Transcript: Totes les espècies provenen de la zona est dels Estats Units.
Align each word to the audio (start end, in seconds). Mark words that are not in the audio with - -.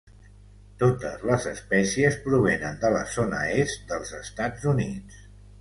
Totes 0.83 1.25
les 1.31 1.45
espècies 1.51 2.17
provenen 2.25 2.81
de 2.85 2.93
la 2.97 3.05
zona 3.19 3.45
est 3.65 3.87
dels 3.93 4.19
Estats 4.25 4.71
Units. 4.77 5.25